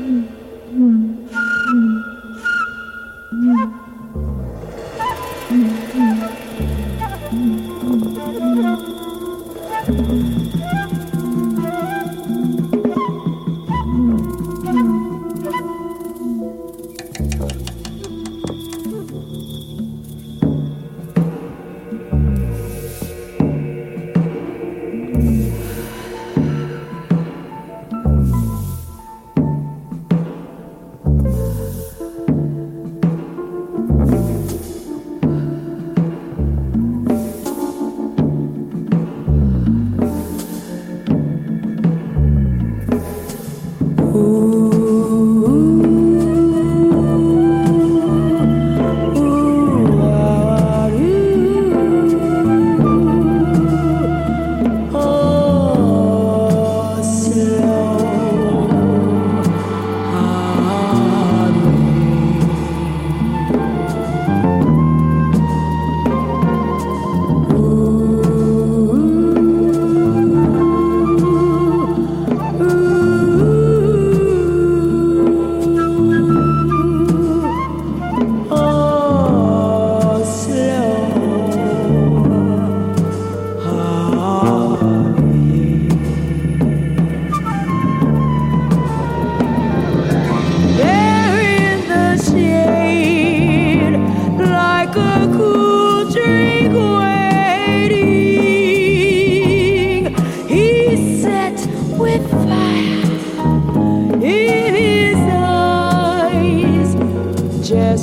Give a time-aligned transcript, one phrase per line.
[0.00, 1.09] Mm-hmm.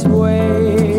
[0.08, 0.97] way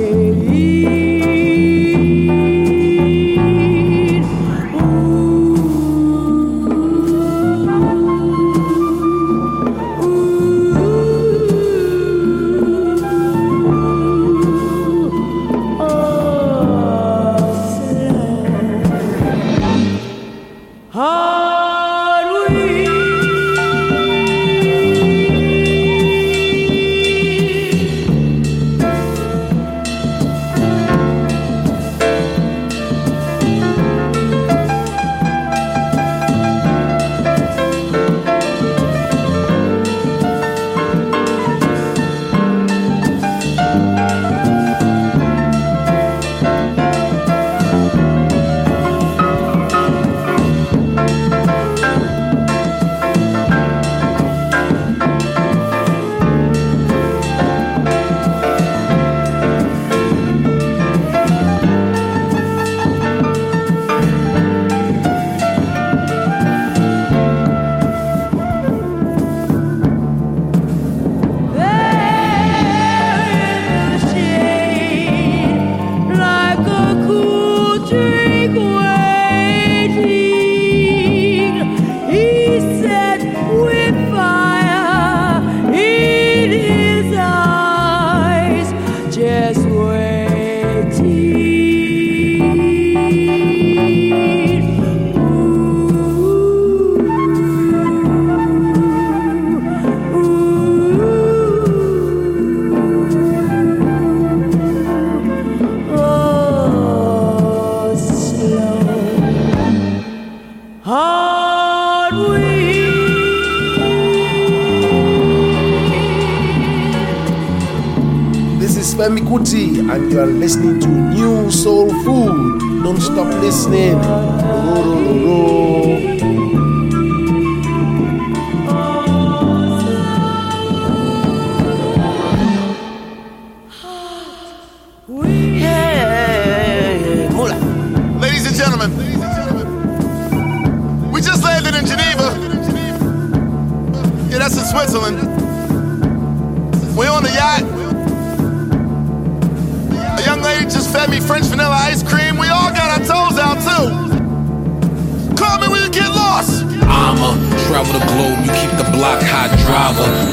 [118.98, 122.82] Femi Kuti, and you are listening to New Soul Food.
[122.82, 123.94] Don't stop listening.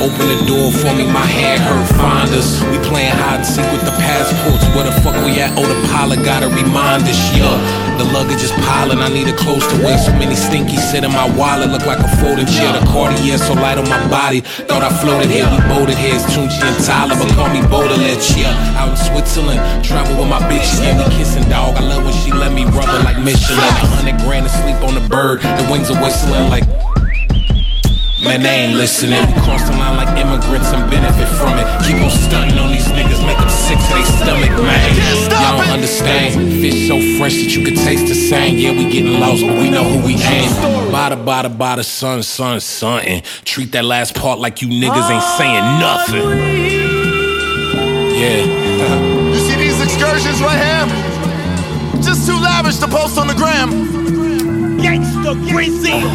[0.06, 2.62] Open the door for me, my hand hurt, find us.
[2.70, 4.62] We playing hide and seek with the passports.
[4.78, 5.58] Where the fuck we at?
[5.58, 7.18] Oh, the pilot got to remind us.
[7.34, 7.60] Uh, up.
[7.98, 9.98] The luggage is piling, I need a clothes to wear.
[9.98, 12.70] So many stinky sit in my wallet, look like a folding chair.
[12.78, 14.46] The Cartier so light on my body.
[14.70, 16.14] Thought I floated here, we boated here.
[16.14, 18.38] It's Tunji and Tyler, but call me Baudelich.
[18.38, 20.70] Yeah, out in Switzerland, travel with my bitch.
[20.86, 21.82] Yeah, we kissing dog.
[21.82, 23.58] I love when she let me rub her like Michelin.
[23.58, 25.42] A hundred grand to sleep on the bird.
[25.42, 26.85] The wings are whistling like.
[28.26, 29.22] Man, they ain't listening.
[29.22, 31.66] We cross the line like immigrants and benefit from it.
[31.86, 34.96] Keep on stunting on these niggas, make them sick to their stomach, man.
[35.30, 36.34] Y'all don't understand.
[36.60, 38.58] Fish so fresh that you can taste the same.
[38.58, 40.50] Yeah, we getting lost, but we know who we aim.
[40.90, 43.22] Bada, bada, bada, son, son, son.
[43.46, 46.26] Treat that last part like you niggas ain't saying nothing.
[48.18, 48.42] Yeah.
[49.30, 52.02] You see these excursions right here?
[52.02, 54.25] Just too lavish to post on the gram.
[54.82, 56.06] Gangsta Brazil.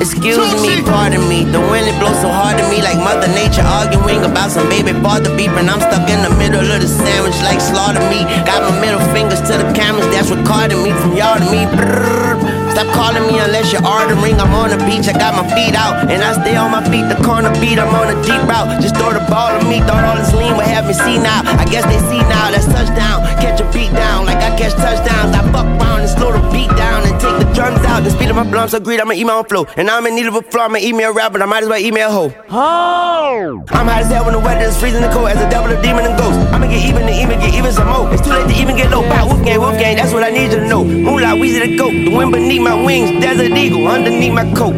[0.00, 1.44] Excuse me, pardon me.
[1.44, 4.94] The wind it blows so hard at me, like Mother Nature arguing about some baby
[5.02, 5.66] father beeping.
[5.66, 8.22] I'm stuck in the middle of the sandwich, like slaughter me.
[8.46, 11.66] Got my middle fingers to the cameras, that's recording me from y'all to me.
[11.74, 12.58] Brrr.
[12.78, 14.38] Stop calling me unless you're ordering.
[14.38, 17.10] I'm on the beach, I got my feet out, and I stay on my feet.
[17.10, 18.78] The corner beat, I'm on a deep route.
[18.78, 21.42] Just throw the ball at me, thought all this lean would have me see now.
[21.42, 23.26] I guess they see now, that's touchdown.
[23.42, 25.34] Catch a beat down, like I catch touchdowns.
[25.34, 28.04] I fuck around and slow the beat down and take the drums out.
[28.04, 29.66] The speed of my blunts, so greed, I'ma eat my own flow.
[29.76, 31.62] And I'm in need of a flow, I'ma eat me a rap, but I might
[31.62, 32.32] as well eat me a hoe.
[32.50, 33.64] Oh.
[33.70, 35.80] I'm hot as hell when the weather is freezing the cold as a devil, a
[35.82, 36.38] demon, and ghost.
[36.52, 38.12] I'ma get even to even get even some more.
[38.12, 39.02] It's too late to even get low.
[39.02, 40.84] Bow, wolf gang, wolf gang, that's what I need you to know.
[40.84, 41.92] Moolah, Weezy the goat.
[41.92, 44.74] The wind beneath my wings, desert eagle underneath my coat.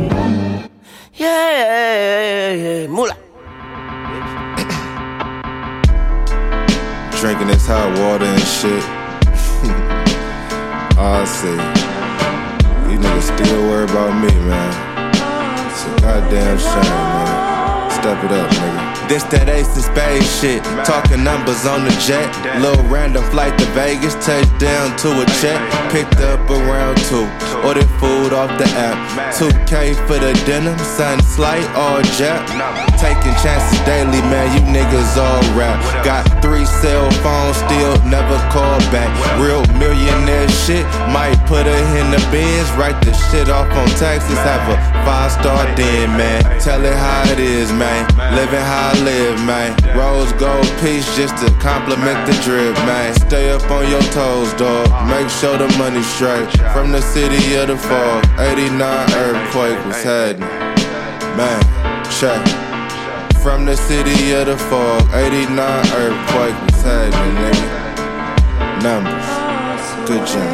[1.15, 3.17] Yeah, moolah.
[7.21, 8.83] Drinking this hot water and shit.
[10.99, 11.90] I see.
[13.01, 15.11] Niggas still worry about me, man.
[15.71, 17.91] It's a goddamn shame, man.
[17.91, 18.90] Step it up, nigga.
[19.11, 20.63] This that ace of spades shit.
[20.87, 22.31] Talking numbers on the jet.
[22.63, 24.15] Little random flight to Vegas.
[24.23, 25.59] Touchdown to a check.
[25.91, 27.27] Picked up around two.
[27.67, 28.95] Ordered food off the app.
[29.35, 30.79] 2K for the denim.
[30.79, 32.39] Sun slight, all jet.
[33.03, 34.47] Taking chances daily, man.
[34.55, 35.83] You niggas all rap.
[36.07, 39.11] Got three cell phones, still never call back.
[39.43, 40.87] Real millionaire shit.
[41.11, 42.71] Might put her in the bins.
[42.79, 44.39] Write the shit off on taxes.
[44.47, 46.47] Have a five star den, man.
[46.63, 48.07] Tell it how it is, man.
[48.39, 49.73] Living I live, man.
[49.97, 53.15] Rose gold piece just to compliment the drip, man.
[53.15, 54.89] Stay up on your toes, dog.
[55.09, 56.49] Make sure the money straight.
[56.73, 60.49] From the city of the fog, 89 earthquake was happening.
[61.37, 61.61] Man,
[62.19, 62.43] check.
[63.43, 65.57] From the city of the fog, 89
[65.97, 67.81] earthquake was happening, nigga.
[68.83, 69.29] Numbers,
[70.09, 70.53] good job.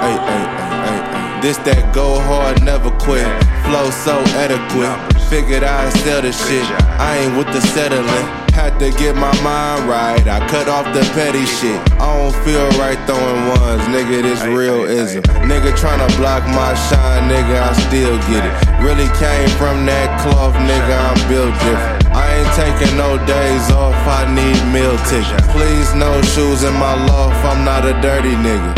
[0.00, 1.40] Ay, ay, ay, ay, ay.
[1.40, 3.28] This that go hard, never quit.
[3.64, 5.17] Flow so adequate.
[5.28, 6.64] Figured I'd sell the shit.
[6.96, 8.08] I ain't with the settling.
[8.56, 10.24] Had to get my mind right.
[10.26, 11.76] I cut off the petty shit.
[12.00, 14.24] I don't feel right throwing ones, nigga.
[14.24, 15.22] This real ism.
[15.44, 17.60] Nigga tryna block my shine, nigga.
[17.60, 18.54] I still get it.
[18.80, 20.96] Really came from that cloth, nigga.
[20.96, 22.08] I'm built different.
[22.16, 23.94] I ain't taking no days off.
[24.08, 25.44] I need meal tickets.
[25.52, 27.36] Please, no shoes in my loft.
[27.44, 28.74] I'm not a dirty nigga.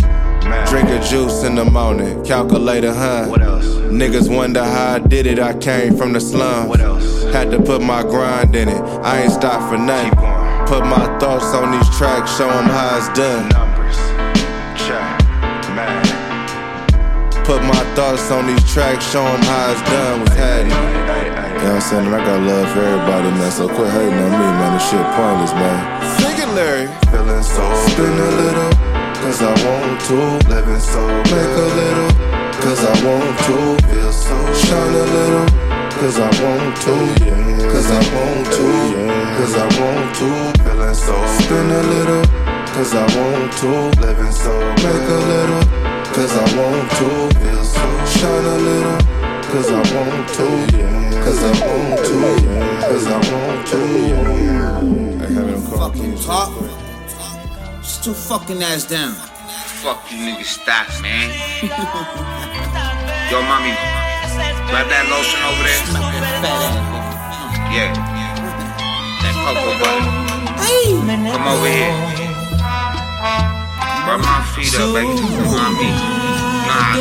[0.69, 3.26] Drink a juice in the morning, calculator, huh?
[3.29, 3.80] What else?
[3.90, 6.69] Niggas wonder how I did it, I came from the slums.
[6.69, 7.25] What else?
[7.34, 10.10] Had to put my grind in it, I ain't stopped for nothing.
[10.66, 13.48] Put my thoughts on these tracks, show 'em how it's done.
[13.50, 13.98] Numbers.
[14.87, 15.04] Check.
[15.75, 16.06] Man.
[17.44, 20.20] Put my thoughts on these tracks, show 'em how it's done.
[20.20, 20.70] What's happening?
[20.70, 22.06] You know what I'm saying?
[22.06, 23.50] And I got love for everybody, man.
[23.50, 24.72] So quit hating on me, man.
[24.75, 25.81] This shit pointless, man.
[26.20, 26.87] Sing it, Larry.
[27.10, 28.70] Feeling so Spin a little,
[29.20, 30.48] cause I want to.
[30.48, 31.02] Living so
[31.34, 32.30] Make a little,
[32.62, 33.57] cause I want to.
[33.89, 35.47] Feel so Shine a little,
[35.99, 36.95] cause I want to.
[37.25, 37.73] yeah.
[37.73, 38.67] Cause I want to.
[38.97, 39.37] yeah.
[39.38, 40.29] Cause I want to.
[40.64, 42.25] Feeling so Spin a little,
[42.75, 43.71] cause I want to.
[44.00, 44.52] Living so
[44.85, 45.64] Make a little,
[46.14, 47.09] cause I want to.
[47.40, 47.87] Feel so
[48.19, 48.99] Shine a little,
[49.52, 50.76] cause I want to.
[50.76, 51.25] yeah.
[51.25, 52.17] Cause I want to.
[52.47, 52.88] yeah.
[52.88, 53.79] Cause I want to.
[55.23, 56.52] I have them call Fucking talk.
[57.83, 59.29] Just two fucking ass down.
[59.80, 61.32] Fuck you niggas, stop, man.
[63.32, 63.72] Yo, mommy,
[64.68, 65.80] grab that lotion over there.
[67.72, 67.88] Yeah.
[69.25, 70.04] That cocoa butter.
[71.32, 71.96] Come over here.
[74.04, 75.16] Rub my feet up, baby.
[75.16, 75.96] Mean?
[76.68, 77.00] Nah,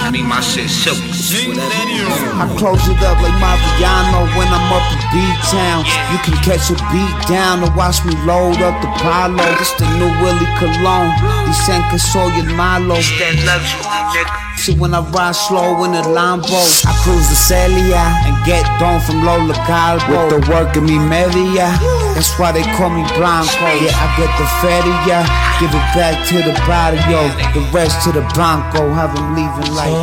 [0.08, 1.17] I need my shit silky.
[1.30, 5.84] I close it up like Mariano when I'm up in B-Town.
[6.08, 9.36] You can catch a beat down or watch me load up the palo.
[9.58, 11.12] This the new Willie Colón.
[11.44, 12.94] Dicen que soy el malo.
[12.96, 13.84] That luxury,
[14.16, 14.48] nigga.
[14.58, 19.00] See when I ride slow in the Lambo, I cruise the Celia and get down
[19.00, 20.26] from Lola Calvo.
[20.26, 21.70] With the work of me media,
[22.18, 23.68] that's why they call me Blanco.
[23.78, 25.22] Yeah, I get the feria,
[25.62, 28.90] give it back to the barrio, the rest to the Blanco.
[28.94, 29.94] Have them leaving like.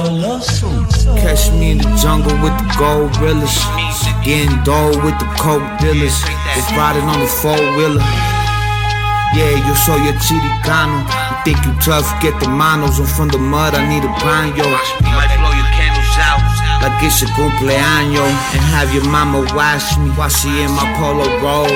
[1.22, 3.57] Catch me in the jungle with the gorillas,
[4.24, 6.15] getting dough with the coke dealers.
[6.55, 8.03] It's riding on the four wheeler.
[9.36, 11.03] Yeah, yo soy el chiricano.
[11.03, 13.00] You think you tough, get the manos.
[13.00, 14.63] I'm from the mud, I need a baño.
[15.12, 16.39] Might blow your candles out
[16.79, 18.31] like it's your cumpleaños.
[18.55, 21.74] And have your mama wash me while she in my polo robe.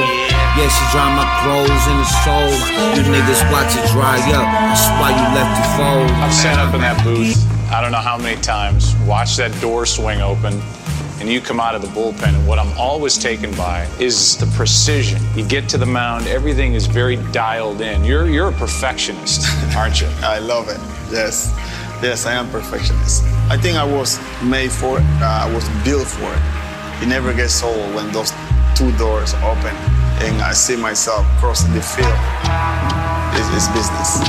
[0.55, 2.51] Yeah, she dry my clothes in the soul.
[2.95, 4.47] You niggas watch it dry up.
[4.47, 6.09] That's why you left it fold.
[6.23, 7.37] I'm sat up in that booth,
[7.71, 10.59] I don't know how many times, watch that door swing open,
[11.19, 12.33] and you come out of the bullpen.
[12.33, 15.21] And what I'm always taken by is the precision.
[15.35, 18.03] You get to the mound, everything is very dialed in.
[18.03, 19.45] You're you're a perfectionist,
[19.75, 20.07] aren't you?
[20.23, 20.79] I love it.
[21.11, 21.53] Yes,
[22.01, 23.23] yes, I am perfectionist.
[23.49, 25.05] I think I was made for it.
[25.21, 27.03] Uh, I was built for it.
[27.03, 28.31] It never gets old when those
[28.75, 29.75] two doors open
[30.21, 32.19] and I see myself crossing the field.
[33.35, 34.19] It's, it's business.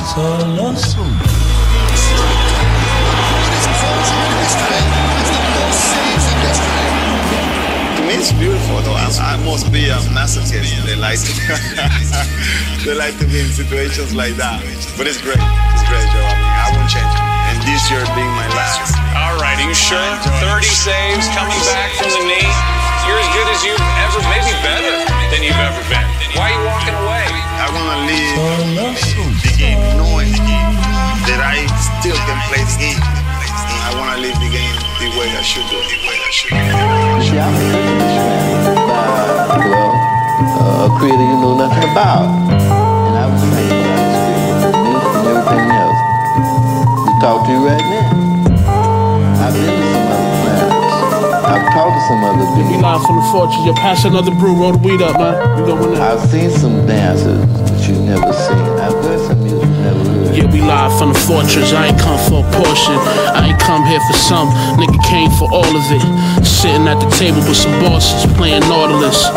[7.95, 8.97] To me, it's beautiful though.
[8.97, 10.73] I, I must be um, a masochist.
[10.85, 11.31] They like to,
[12.85, 14.63] they like to be in situations like that.
[14.97, 15.37] But it's great.
[15.37, 16.25] It's great, Joe.
[16.25, 17.13] I mean, I won't change.
[17.53, 18.97] And this year being my last.
[19.13, 20.01] All right, are you sure?
[20.41, 22.49] 30 saves coming back from the knee.
[23.05, 24.95] You're as good as you've ever, maybe better
[25.29, 26.05] than you've ever been.
[26.33, 27.27] Why are you walking away?
[27.61, 28.33] I want to leave
[29.45, 30.31] the game knowing
[31.29, 31.69] that I
[32.01, 33.20] still can play the game.
[33.81, 35.89] And I want to leave the game the way I should do it.
[35.89, 37.25] The way I should do it.
[37.25, 39.93] See, I'm introduced by, well,
[40.61, 42.29] uh, a creator you know nothing about.
[42.29, 45.99] And I was thinking about this creator, music and everything else.
[47.01, 48.21] We talk to you right now.
[49.41, 51.41] I've been to some other planets.
[51.49, 52.85] I've talked to some other We beings.
[52.85, 53.65] live from the fortress.
[53.65, 55.33] You pass another brew, roll the weed up, man.
[55.57, 56.13] We going now.
[56.13, 58.70] I've seen some dancers that you've never seen.
[60.31, 61.73] Yeah, we live from the fortress.
[61.75, 62.95] I ain't come for a portion.
[63.35, 64.47] I ain't come here for some.
[64.79, 66.03] Nigga came for all of it.
[66.47, 69.27] Sitting at the table with some bosses playing Nautilus.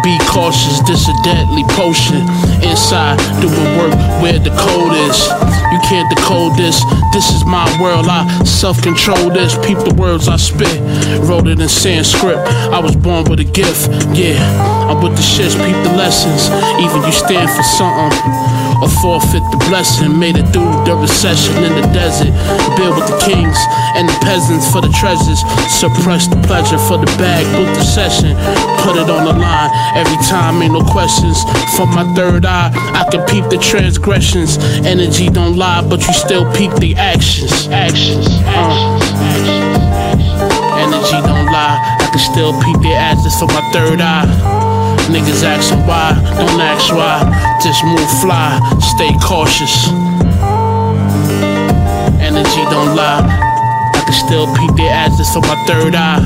[0.00, 2.24] Be cautious, this a deadly potion.
[2.64, 3.92] Inside, doing work
[4.24, 5.28] where the code is.
[5.76, 6.80] You can't decode this.
[7.12, 8.06] This is my world.
[8.08, 9.60] I self control this.
[9.60, 10.80] Peep the words I spit.
[11.28, 12.38] Wrote it in Sanskrit.
[12.72, 13.92] I was born with a gift.
[14.16, 14.40] Yeah,
[14.88, 15.52] I'm with the shits.
[15.52, 16.48] Peep the lessons.
[16.80, 20.18] Even you stand for something or forfeit the blessing.
[20.18, 22.32] Made it through the recession in the desert.
[22.76, 23.58] Build with the kings
[23.96, 25.40] and the peasants for the treasures.
[25.68, 27.44] Suppress the pleasure for the bag.
[27.56, 28.36] Book the session.
[28.84, 30.62] Put it on the line every time.
[30.62, 31.42] Ain't no questions.
[31.76, 34.58] From my third eye, I can peep the transgressions.
[34.84, 37.68] Energy don't lie, but you still peep the actions.
[37.68, 38.26] Actions.
[38.46, 39.00] Uh.
[40.80, 41.78] Energy don't lie.
[42.00, 44.69] I can still peep their actions from my third eye.
[45.08, 47.18] Niggas asking why, don't ask why.
[47.62, 49.88] Just move fly, stay cautious.
[52.20, 53.24] Energy don't lie.
[53.94, 56.20] I can still peep their asses from my third eye.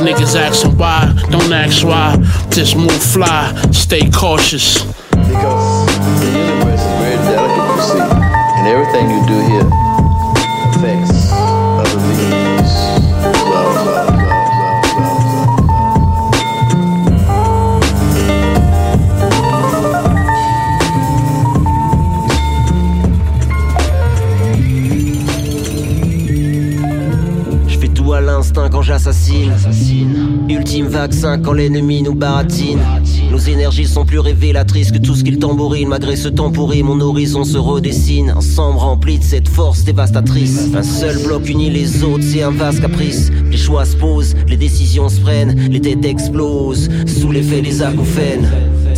[0.00, 2.16] Niggas asking why, don't ask why.
[2.50, 4.84] Just move fly, stay cautious.
[5.10, 5.86] Because
[6.20, 8.00] the universe is very delicate, you see.
[8.58, 9.77] And everything you do here
[28.70, 29.52] quand j'assassine.
[30.48, 32.80] Ultime vaccin quand l'ennemi nous baratine.
[33.30, 35.88] Nos énergies sont plus révélatrices que tout ce qu'il tambourine.
[35.88, 38.32] Malgré ce temps pourri, mon horizon se redessine.
[38.32, 40.68] Ensemble rempli de cette force dévastatrice.
[40.74, 43.30] Un seul bloc unit les autres, c'est un vaste caprice.
[43.50, 46.88] Les choix se posent, les décisions se prennent, les têtes explosent.
[47.06, 48.48] Sous l'effet des acouphènes.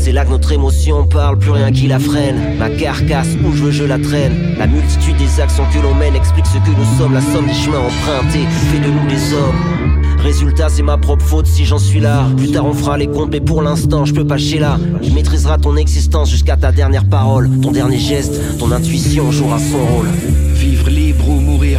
[0.03, 2.57] C'est là que notre émotion parle, plus rien qui la freine.
[2.59, 4.57] Ma carcasse, où je veux, je la traîne.
[4.59, 7.13] La multitude des actions que l'on mène explique ce que nous sommes.
[7.13, 10.01] La somme des chemins empruntés fait de nous des hommes.
[10.23, 12.25] Résultat, c'est ma propre faute si j'en suis là.
[12.39, 14.79] Plus tard, on fera les comptes, mais pour l'instant, je peux pas là.
[15.03, 17.51] Il maîtrisera ton existence jusqu'à ta dernière parole.
[17.61, 20.09] Ton dernier geste, ton intuition jouera son rôle.
[20.55, 21.79] Vivre libre ou mourir.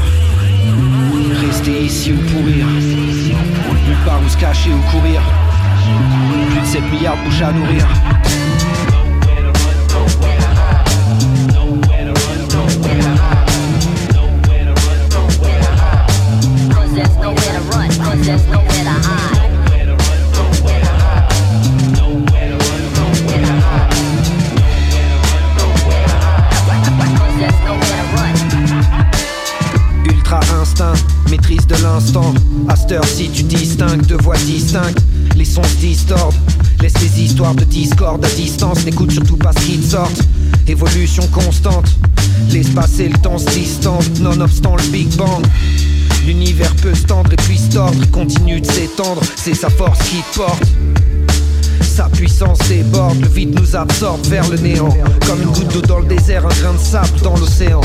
[1.47, 2.67] Rester ici ou pourrir.
[2.67, 5.21] Nulle part où se cacher ou courir.
[6.51, 7.87] Plus de 7 milliards de bouches à nourrir.
[30.05, 30.93] Ultra instinct,
[31.29, 32.33] maîtrise de l'instant.
[32.67, 34.99] À cette heure-ci, tu distingues deux voix distinctes.
[35.41, 36.35] Les sons se distordent.
[36.81, 38.85] Laisse les histoires de discorde à distance.
[38.85, 40.21] N'écoute surtout pas ce qui te sortent.
[40.67, 41.87] Évolution constante.
[42.51, 44.19] L'espace et le temps se distendent.
[44.19, 45.43] Nonobstant le Big Bang.
[46.27, 48.07] L'univers peut se tendre et puis se tordre.
[48.11, 49.23] Continue de s'étendre.
[49.35, 50.63] C'est sa force qui te porte.
[51.91, 54.95] Sa puissance déborde, le vide nous absorbe vers le néant.
[55.27, 57.81] Comme une goutte d'eau dans le désert, un grain de sable dans l'océan.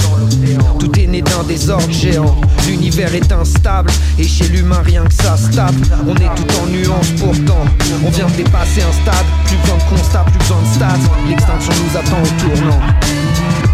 [0.79, 2.41] Tout est né d'un désordre géant.
[2.69, 5.83] L'univers est instable, et chez l'humain rien que ça stable.
[6.07, 7.65] On est tout en nuances pourtant.
[8.05, 9.27] On vient de dépasser un stade.
[9.47, 11.11] Plus besoin de constat, plus besoin de stats.
[11.29, 13.66] L'extinction nous attend au tournant.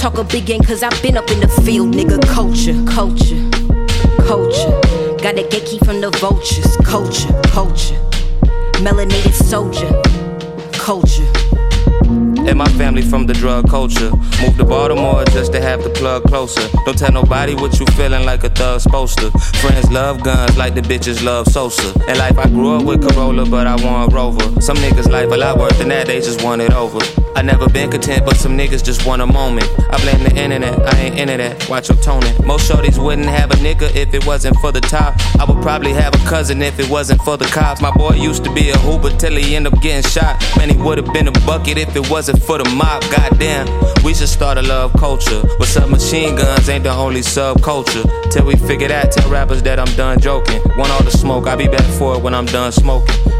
[0.00, 2.26] Talk a big game, cause I've been up in the field, nigga.
[2.26, 3.36] Culture, culture,
[4.26, 4.72] culture.
[5.22, 6.74] Gotta get keep from the vultures.
[6.78, 8.00] Culture, culture.
[8.80, 9.92] Melanated soldier,
[10.72, 11.28] culture.
[12.48, 14.10] And my family from the drug culture.
[14.40, 16.66] Moved to Baltimore just to have the plug closer.
[16.86, 19.30] Don't tell nobody what you feeling like a thug supposed to.
[19.60, 21.92] Friends love guns like the bitches love Sosa.
[22.10, 24.62] In life, I grew up with Corolla, but I want Rover.
[24.62, 27.00] Some niggas life a lot worse than that, they just want it over.
[27.36, 29.68] I never been content, but some niggas just want a moment.
[29.90, 31.68] I blame the internet, I ain't into that.
[31.68, 32.34] Watch your toning.
[32.44, 35.14] Most shorties wouldn't have a nigga if it wasn't for the top.
[35.38, 37.80] I would probably have a cousin if it wasn't for the cops.
[37.80, 40.42] My boy used to be a hooper till he ended up getting shot.
[40.56, 43.02] Man, he would've been a bucket if it wasn't for the mob.
[43.10, 43.66] Goddamn,
[44.04, 45.42] we should start a love culture.
[45.58, 48.04] With submachine guns ain't the only subculture.
[48.30, 50.60] Till we figure that, tell rappers that I'm done joking.
[50.76, 53.39] Want all the smoke, I'll be back for it when I'm done smoking.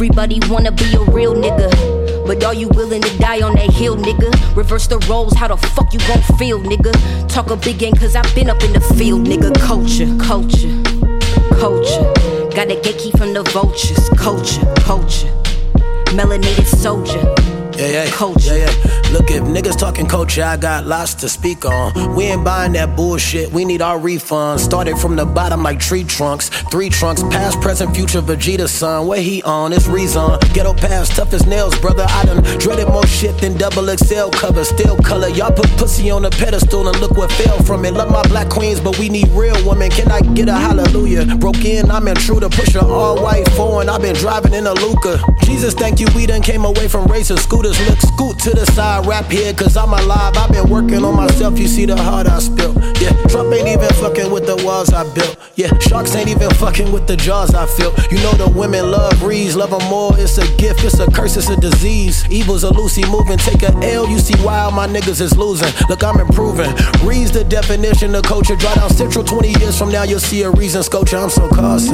[0.00, 2.26] Everybody wanna be a real nigga.
[2.26, 4.56] But are you willing to die on that hill, nigga?
[4.56, 6.90] Reverse the roles, how the fuck you gon' feel, nigga?
[7.28, 9.52] Talk a big game, cause I've been up in the field, nigga.
[9.60, 10.72] Culture, culture,
[11.60, 12.10] culture.
[12.56, 14.08] Gotta get keep from the vultures.
[14.16, 15.28] Culture, culture.
[16.16, 17.39] Melanated soldier.
[17.80, 18.58] Yeah, yeah, culture.
[18.58, 19.00] Yeah, yeah.
[19.10, 22.14] Look, if niggas talking culture, I got lots to speak on.
[22.14, 23.50] We ain't buying that bullshit.
[23.50, 24.60] We need our refunds.
[24.60, 26.50] Started from the bottom like tree trunks.
[26.70, 29.06] Three trunks, past, present, future, Vegeta son.
[29.06, 29.72] Where he on?
[29.72, 30.38] It's Rezon.
[30.52, 32.04] Ghetto past, tough as nails, brother.
[32.06, 34.62] I done dreaded more shit than double XL cover.
[34.62, 35.28] Still color.
[35.28, 37.94] Y'all put pussy on a pedestal and look what fell from it.
[37.94, 39.90] Love my black queens, but we need real women.
[39.90, 41.24] Can I get a hallelujah?
[41.36, 42.50] Broke in, I'm intruder.
[42.50, 43.88] Push a all white foreign.
[43.88, 45.18] I've been driving in a Luca.
[45.42, 46.06] Jesus, thank you.
[46.14, 47.36] We done came away from racer
[47.74, 47.88] scooters.
[47.88, 50.36] Look, scoot to the side, rap here, cause I'm alive.
[50.36, 51.58] I've been working on myself.
[51.58, 52.76] You see the heart I spilt.
[53.00, 55.36] Yeah, Trump ain't even fucking with the walls I built.
[55.56, 57.92] Yeah, sharks ain't even fucking with the jaws I feel.
[58.10, 60.12] You know the women love Reeds, love them more.
[60.18, 62.28] It's a gift, it's a curse, it's a disease.
[62.30, 63.38] Evil's a Lucy moving.
[63.38, 65.72] Take a L, you see why all my niggas is losing.
[65.88, 66.72] Look, I'm improving.
[67.04, 68.56] Reed's the definition of culture.
[68.56, 71.18] Draw down Central 20 years from now, you'll see a reason, sculpture.
[71.18, 71.90] I'm so cautious.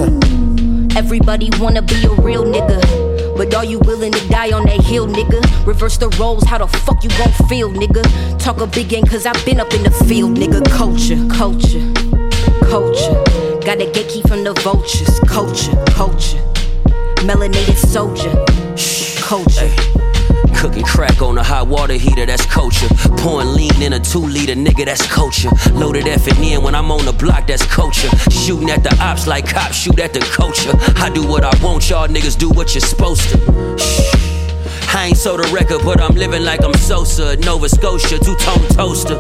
[0.96, 3.06] Everybody wanna be a real nigga.
[3.37, 5.66] But are you willing to die on that hill, nigga?
[5.66, 8.03] Reverse the roles, how the fuck you gon' feel, nigga?
[8.38, 10.64] Talk a big game, cause I've been up in the field, nigga.
[10.70, 11.85] Culture, culture,
[12.70, 13.14] culture.
[13.64, 15.20] Gotta get keep from the vultures.
[15.29, 16.42] Culture, culture.
[17.27, 18.33] Melanated soldier.
[18.77, 20.15] shh, Culture.
[20.66, 22.88] Cooking crack on a hot water heater, that's culture.
[23.18, 25.48] Pouring lean in a two liter, nigga, that's culture.
[25.72, 28.09] Loaded F and in when I'm on the block, that's culture.
[28.31, 30.72] Shooting at the ops like cops shoot at the culture.
[31.00, 33.79] I do what I want, y'all niggas do what you're supposed to.
[33.79, 34.36] Shh.
[34.96, 38.66] I ain't sold a record, but I'm living like I'm Sosa, Nova Scotia, two tone
[38.68, 39.18] toaster.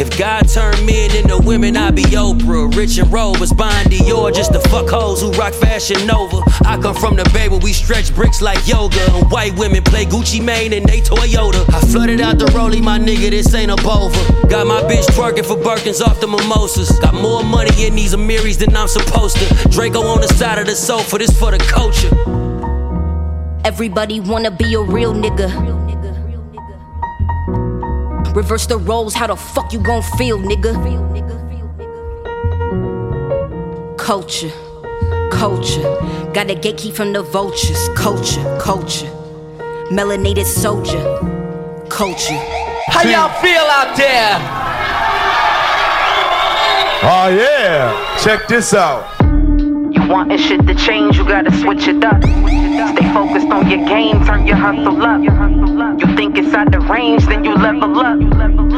[0.00, 2.74] If God turned men into women, I'd be Oprah.
[2.74, 6.40] Rich and Rovers buying Dior just to fuck hoes who rock Fashion Nova.
[6.64, 8.98] I come from the Bay where we stretch bricks like yoga.
[9.12, 11.68] And white women play Gucci Mane and they Toyota.
[11.74, 14.48] I flooded out the rollie, my nigga, this ain't a bova.
[14.48, 16.98] Got my bitch twerking for Birkins off the mimosas.
[17.00, 19.68] Got more money in these Amiris than I'm supposed to.
[19.68, 22.43] Draco on the side of the sofa, this for the culture.
[23.64, 25.48] Everybody wanna be a real nigga.
[28.34, 30.74] Reverse the roles, how the fuck you gon' feel, nigga?
[33.96, 34.52] Culture,
[35.30, 35.82] culture.
[36.34, 37.88] Got a gatekeep from the vultures.
[37.96, 39.10] Culture, culture.
[39.88, 41.02] Melanated soldier.
[41.88, 42.40] Culture.
[42.88, 44.36] How y'all feel out there?
[47.06, 49.13] Oh yeah, check this out.
[50.14, 52.22] You wantin' shit to change, you gotta switch it up.
[52.22, 55.20] Stay focused on your game, turn your hustle up.
[56.00, 58.20] You think it's out the range, then you level up.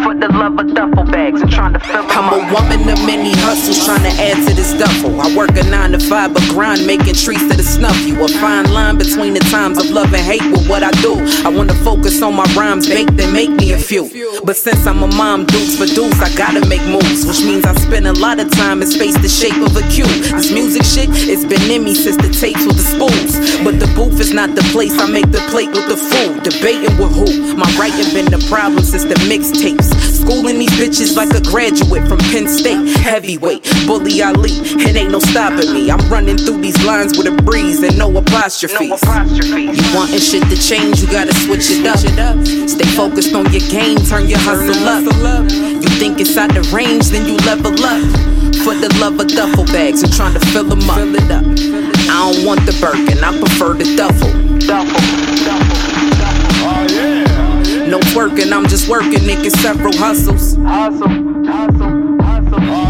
[0.03, 3.05] For the love of duffel bags and trying to fill them I'm a woman of
[3.05, 5.21] many hustles trying to add to this duffel.
[5.21, 8.23] I work a nine to five, but grind making treats to the snuff you.
[8.23, 11.17] A fine line between the times of love and hate with what I do.
[11.45, 14.09] I wanna focus on my rhymes, bake then make me a few.
[14.45, 17.75] But since I'm a mom, dukes for dukes, I gotta make moves, which means I
[17.75, 20.09] spend a lot of time in space the shape of a cube.
[20.37, 23.35] This music shit, it's been in me since the tapes with the spools.
[23.65, 26.43] But the booth is not the place I make the plate with the food.
[26.43, 27.55] Debating with who?
[27.57, 29.91] My writing been the problem since the mixtapes.
[30.23, 32.97] Schooling these bitches like a graduate from Penn State.
[32.99, 34.55] Heavyweight, bully Ali,
[34.87, 35.91] it ain't no stopping me.
[35.91, 39.03] I'm running through these lines with a breeze and no apostrophes.
[39.03, 41.99] You wantin' shit to change, you gotta switch it up.
[42.69, 45.51] Stay focused on your game, turn your hustle up.
[45.51, 48.36] You think it's out the range, then you level up.
[48.65, 50.99] For the love of duffel bags, I'm trying to fill them up.
[50.99, 54.31] I don't want the Birkin, I prefer the duffel.
[56.69, 56.87] Oh,
[57.89, 60.57] no twerking, I'm just working, nigga, several hustles.
[60.59, 62.27] Oh,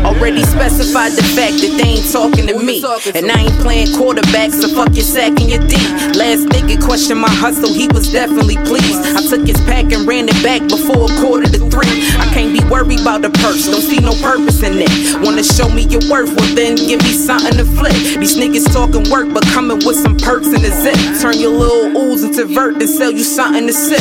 [0.06, 2.82] Already specified the fact that they ain't talking to me.
[3.14, 5.76] And I ain't playing quarterback, so fuck your sack and your D.
[6.16, 9.02] Last nigga questioned my hustle, he was definitely pleased.
[9.16, 12.00] I took his pack and ran it back before a quarter to three.
[12.16, 14.88] I can't be worried about the purse, don't see no purpose in it.
[15.20, 17.92] Wanna show me your worth, well then give me something to flip.
[18.16, 20.96] These niggas talking work, but coming with some perks in the zip.
[21.20, 24.00] Turn your little ooze into vert and sell you something to sip.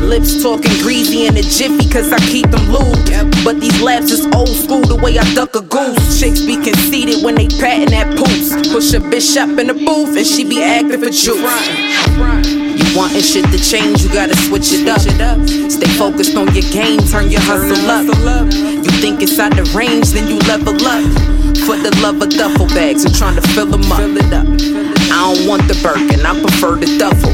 [0.00, 3.08] Lips talking greasy in a jiffy, cause I keep them lubed.
[3.44, 6.20] But these laps is old school, the way I duck a goose.
[6.20, 8.52] Chicks be conceited when they patting that poops.
[8.72, 12.51] Push a bitch up in the booth and she be acting for juice.
[12.92, 15.00] You wantin' shit to change, you gotta switch it up.
[15.70, 18.04] Stay focused on your game, turn your hustle up.
[18.52, 21.02] You think it's out the range, then you level up.
[21.64, 24.00] For the love of duffel bags, I'm trying to fill them up.
[25.10, 27.32] I don't want the Birkin, I prefer the duffel.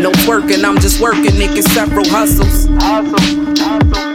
[0.00, 2.66] No twerking, I'm just working, nigga, several hustles.
[2.80, 4.11] I don't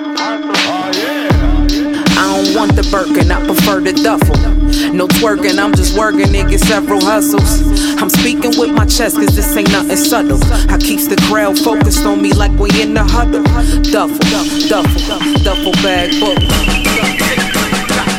[2.58, 4.34] want the Birkin, I prefer the duffel.
[4.92, 7.62] No twerking, I'm just working, nigga, several hustles.
[8.02, 10.42] I'm speaking with my chest, cause this ain't nothing subtle.
[10.74, 13.46] I keeps the crowd focused on me like we in the huddle.
[13.94, 14.18] Duffel,
[14.66, 16.42] duffel, duffel bag book.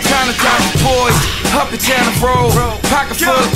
[0.07, 1.19] Chinatown boys,
[1.59, 2.55] up and down the road,
[2.87, 3.51] pocket full of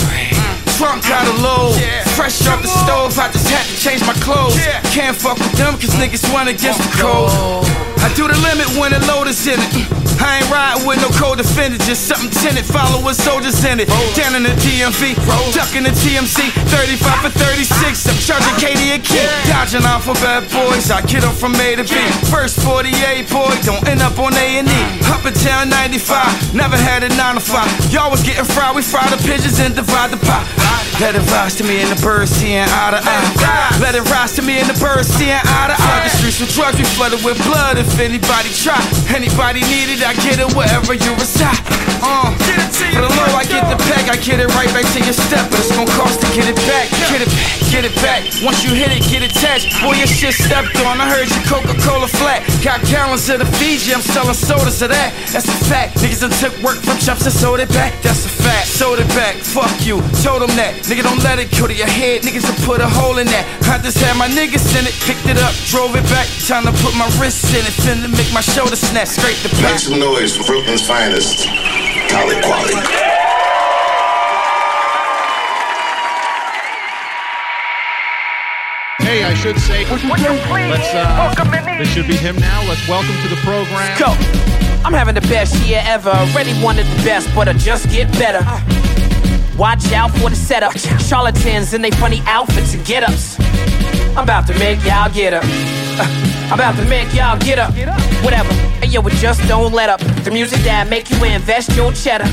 [0.74, 1.78] trunk out of load.
[2.18, 4.58] Fresh off the stove, I just had to change my clothes.
[4.90, 7.91] Can't fuck with them cause niggas run against the code.
[8.02, 10.02] I do the limit when the load is in it.
[10.22, 13.90] I ain't riding with no co-defendant, just something tinted, followers, soldiers in it.
[14.14, 15.18] Down in the DMV,
[15.50, 18.06] ducking the TMC, 35 for 36.
[18.06, 20.90] I'm charging Katie a kid, dodging off for bad boys.
[20.90, 21.94] I get up from A to B.
[22.30, 24.82] First 48, boy, don't end up on A and E.
[25.10, 27.90] Up in town 95, never had a 9 to 5.
[27.90, 30.46] Y'all was getting fried, we fry the pigeons and divide the pie.
[31.00, 33.78] Let it rise to me in the birds seeing eye to eye.
[33.80, 36.06] Let it rise to me in the birds seeing eye to eye.
[36.06, 37.78] The streets with drugs, we flooded with blood.
[37.78, 38.78] If anybody try,
[39.12, 41.58] anybody need it, I get it wherever you reside.
[42.02, 42.34] Uh,
[42.90, 45.46] for the low, I get the pack, I get it right back to your step,
[45.50, 46.90] but it's gonna cost to get it back.
[47.10, 48.20] Get it back, get it back.
[48.42, 49.70] Once you hit it, get attached.
[49.78, 50.98] Boy, your shit stepped on.
[50.98, 52.42] I heard your Coca-Cola flat.
[52.64, 55.14] Got gallons of the Fiji, I'm selling sodas of that.
[55.30, 55.98] That's a fact.
[56.02, 57.94] Niggas done took work from chumps and sold it back.
[58.02, 58.66] That's a fact.
[58.66, 59.36] Sold it back.
[59.38, 60.02] Fuck you.
[60.26, 60.82] Told them that.
[60.90, 62.22] Nigga, don't let it go to your head.
[62.22, 63.46] Niggas will put a hole in that.
[63.70, 64.94] I just had my niggas in it.
[65.06, 66.26] Picked it up, drove it back.
[66.50, 67.74] Time to put my wrists in it.
[67.82, 69.08] Finna make my shoulder snap.
[69.08, 69.72] Scrape the back.
[69.72, 71.46] Make some noise for Brooklyn's finest.
[72.08, 72.78] Talent quality.
[79.00, 82.62] Hey, I should say, let's, uh, this should be him now.
[82.68, 83.98] Let's welcome to the program.
[83.98, 84.14] Go.
[84.84, 86.10] I'm having the best year ever.
[86.10, 88.44] Already wanted the best, but I just get better.
[89.58, 90.78] Watch out for the setup.
[91.00, 93.40] Charlatans in they funny outfits and get ups.
[94.16, 95.81] I'm about to make y'all get up.
[96.00, 97.72] I'm about to make y'all get up.
[98.24, 98.52] Whatever.
[98.80, 100.00] Hey, yo, it just don't let up.
[100.24, 102.26] The music that make you invest your cheddar.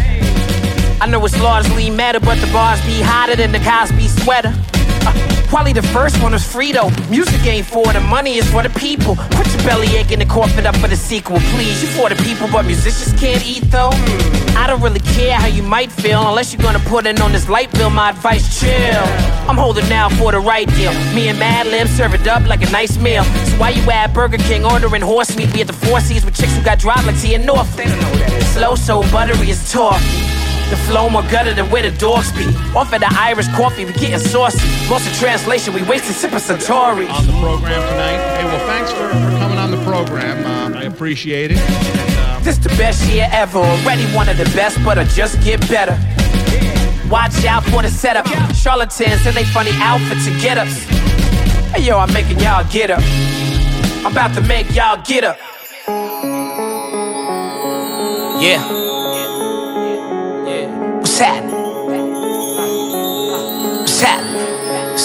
[1.01, 4.53] I know it's largely matter, but the bars be hotter than the Cosby sweater.
[5.05, 5.13] Uh,
[5.51, 6.89] Wally, the first one was Frito.
[7.09, 9.15] Music ain't for the money, it's for the people.
[9.15, 11.81] Put your belly ache in the coffin up for the sequel, please.
[11.81, 13.89] You for the people, but musicians can't eat though.
[14.55, 17.49] I don't really care how you might feel unless you're gonna put in on this
[17.49, 17.89] light bill.
[17.89, 19.03] My advice, chill.
[19.49, 20.93] I'm holding now for the right deal.
[21.15, 23.23] Me and Madlib serve it up like a nice meal.
[23.23, 25.53] So why you at Burger King ordering horse meat?
[25.53, 27.69] Be at the Four Seas with chicks who got drive like Tia North.
[28.53, 30.38] Slow, so buttery is toffee.
[30.69, 32.45] The flow more gutter than where the dogs be.
[32.75, 34.59] Off of the Irish coffee, we getting saucy.
[34.89, 37.07] Lost in translation, we wasted sipping Centauri.
[37.07, 38.19] On the program tonight.
[38.37, 40.45] Hey, well, thanks for, for coming on the program.
[40.45, 41.57] Uh, I appreciate it.
[41.57, 43.59] And, uh, This the best year ever.
[43.59, 45.97] Already one of the best, but I just get better.
[47.09, 48.27] Watch out for the setup.
[48.53, 50.83] Charlatans and they funny outfits and get ups.
[51.73, 53.01] Hey yo, I'm making y'all get up.
[54.05, 55.37] I'm about to make y'all get up.
[58.39, 58.88] Yeah.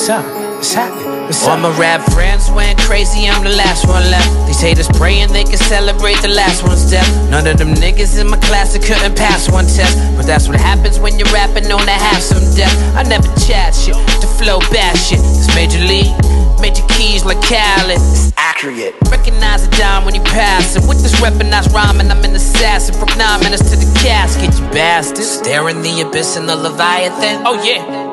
[0.05, 0.57] What's up?
[0.61, 1.25] What's happening?
[1.25, 4.29] What's All my rap friends went crazy, I'm the last one left.
[4.47, 7.09] These haters praying they can celebrate the last one's death.
[7.31, 9.97] None of them niggas in my class that couldn't pass one test.
[10.15, 12.77] But that's what happens when you're rapping on to have some depth.
[12.93, 15.25] I never chat shit, the flow bad shit.
[15.25, 16.13] This major league,
[16.61, 17.97] major keys like Khaled.
[17.97, 18.93] It's accurate.
[19.09, 20.85] Recognize a dime when you pass it.
[20.85, 22.93] With this weaponized rhyming, I'm an assassin.
[23.01, 25.25] Broke nine minutes to the casket, you bastard.
[25.25, 27.49] Staring the abyss in the Leviathan.
[27.49, 28.04] Oh yeah.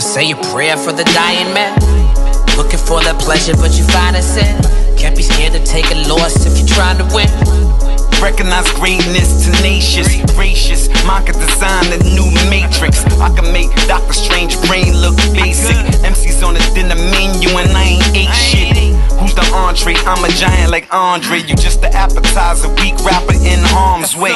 [0.00, 1.76] Say a prayer for the dying man.
[2.56, 4.56] Looking for that pleasure, but you find it sin.
[4.96, 7.28] Can't be scared to take a loss if you're trying to win.
[8.16, 10.88] Recognize greatness, tenacious, gracious.
[11.04, 13.04] Mine design a new matrix.
[13.20, 15.76] I can make Doctor Strange brain look basic.
[16.02, 18.89] MC's on the dinner menu and I ain't ate shit.
[19.20, 20.00] Who's the entree?
[20.08, 21.44] I'm a giant like Andre.
[21.44, 24.32] You just the appetizer, weak rapper in harm's way.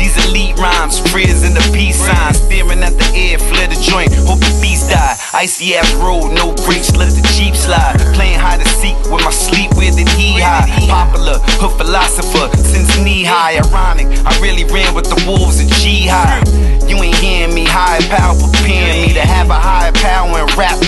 [0.00, 2.32] These elite rhymes, prayers in the peace sign.
[2.32, 5.20] Staring at the air, flare the joint, hope the beast die.
[5.36, 8.00] Icy ass road, no brakes, let the Jeep slide.
[8.16, 10.64] Playing hide and seek with my sleep, where did he hide?
[10.88, 13.60] Popular, hood philosopher, since knee high.
[13.60, 15.68] Ironic, I really ran with the wolves and
[16.08, 16.40] high.
[16.88, 20.80] You ain't hearing me, high power preparing me to have a higher power and rap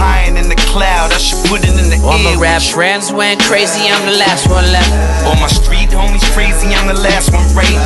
[0.00, 1.12] higher in the cloud.
[1.12, 2.24] I should put it in the All air.
[2.24, 4.88] my rap friends went crazy, I'm the last one left.
[5.28, 7.76] All my street homies crazy, I'm the last one right.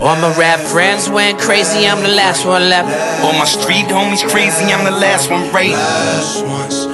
[0.00, 2.88] All my rap friends went crazy, I'm the last one left.
[3.24, 5.72] All my street homies crazy, I'm the last one right.
[5.72, 6.87] Last ones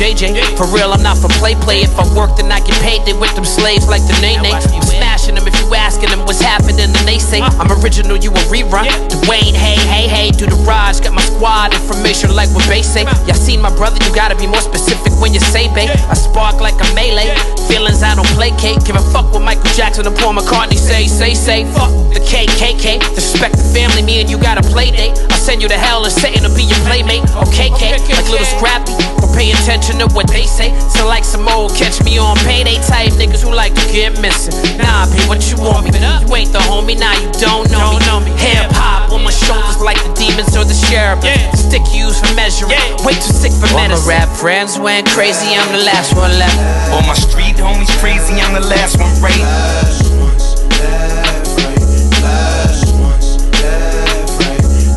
[0.00, 0.56] JJ.
[0.56, 1.84] For real, I'm not for play play.
[1.84, 3.04] If I work, then I get paid.
[3.04, 4.48] They with them slaves like the Nene.
[4.48, 6.88] I'm smashing them if you asking them what's happening.
[6.88, 8.88] and they say I'm original, you a rerun.
[9.12, 11.04] Dwayne, hey, hey, hey, do the Raj.
[11.04, 13.04] Got my squad information like what they say.
[13.28, 15.92] Y'all seen my brother, you gotta be more specific when you say babe.
[16.08, 17.36] I spark like a melee.
[17.68, 18.80] Feelings I don't placate.
[18.88, 21.12] Give a fuck what Michael Jackson and Paul McCartney say.
[21.12, 23.04] Say, say, fuck the KKK.
[23.12, 25.12] Disrespect the family, me and you got a play date.
[25.28, 27.20] I'll send you to hell and Satan to be your playmate.
[27.52, 29.19] Okay, K, like a little Scrappy.
[29.30, 30.74] Or pay attention to what they say.
[30.90, 34.54] So like some old catch me on payday type niggas who like to get missing.
[34.78, 35.98] Nah, be what you want me.
[35.98, 38.30] You ain't the homie, now you don't know me.
[38.38, 41.22] Hip hop on my shoulders like the demons or the sheriff.
[41.54, 42.72] Stick used for measuring.
[43.04, 43.92] Way too sick for medicine.
[43.92, 46.58] All my rap friends went crazy, I'm the last one left.
[46.90, 49.44] All my street homies crazy, I'm the last one right.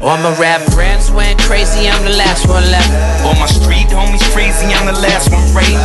[0.03, 3.23] All my rap friends went crazy, I'm the last one left.
[3.23, 5.79] All my street homies crazy, I'm the last one right.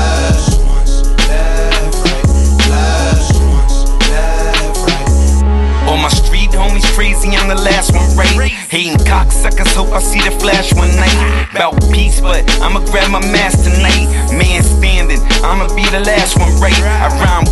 [5.86, 8.50] All my street homies crazy, I'm the last one right.
[8.68, 11.48] Hating cocksuckers, hope I see the flash one night.
[11.54, 14.10] About peace, but I'ma grab my mask tonight.
[14.34, 16.74] Man standing, I'ma be the last one right.
[16.74, 17.46] I rhyme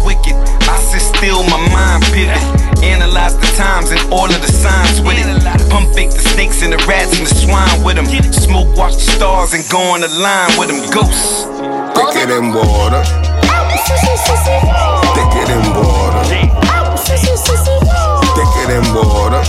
[7.97, 8.33] with them.
[8.33, 10.81] Smoke, watch the stars and go on the line with them.
[10.93, 11.45] Ghosts.
[11.97, 13.03] Thicker than water.
[15.17, 16.23] Thicker than water.
[18.37, 19.43] Thicker than water.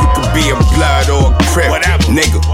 [0.00, 1.70] You could be a blood or a crip,
[2.10, 2.53] nigga or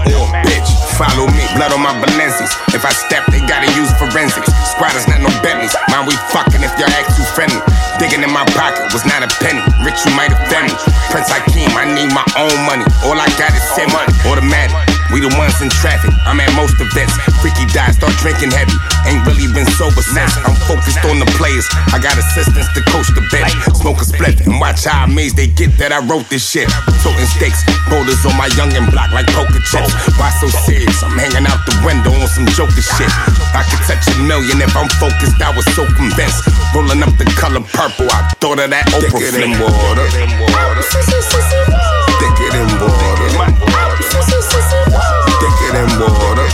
[1.01, 2.53] Follow me, blood on my Balenci's.
[2.77, 4.53] If I step, they gotta use forensics.
[4.69, 5.73] Squatters, not no Bentleys.
[5.89, 7.57] Mind we fucking if y'all act too friendly.
[7.97, 9.65] Digging in my pocket was not a penny.
[9.81, 10.77] Rich, you might offend me.
[11.09, 12.85] Prince Hakeem, I need my own money.
[13.01, 14.13] All I got is send money.
[14.29, 15.00] Automatic.
[15.11, 16.15] We the ones in traffic.
[16.23, 17.11] I'm at most events.
[17.43, 18.71] Freaky die, start drinking heavy.
[19.03, 20.31] Ain't really been sober since.
[20.39, 21.67] I'm focused on the players.
[21.91, 23.51] I got assistants to coach the bench.
[23.75, 26.71] Smoke a split and watch how amazed they get that I wrote this shit.
[27.03, 27.59] Toting stakes,
[27.91, 29.91] boulders on my youngin' block like poker chips.
[30.15, 31.03] Why so serious?
[31.03, 33.11] I'm hanging out the window on some joker shit.
[33.51, 35.43] I could touch a million if I'm focused.
[35.43, 36.47] I was so convinced.
[36.71, 38.07] Rolling up the color purple.
[38.07, 39.67] I thought of that Oprah Thicker than flick.
[39.67, 40.07] water.
[42.21, 43.29] Thicker than water.
[45.41, 46.45] Thicker than water.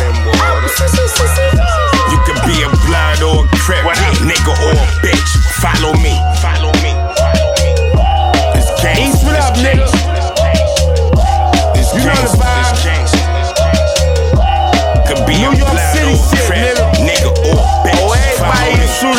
[2.09, 3.83] You could be a blood or a crip,
[4.23, 5.31] nigga or a bitch.
[5.59, 6.15] Follow me.
[6.39, 6.95] Follow me.
[8.55, 9.11] It's gang.
[9.11, 9.96] East, what up, nigga?